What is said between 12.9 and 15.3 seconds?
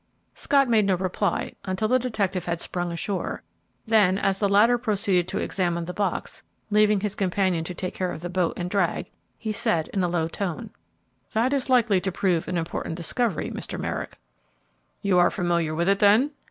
discovery, Mr. Merrick." "You are